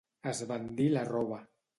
Esbandir 0.29 0.87
la 0.95 1.03
roba. 1.11 1.39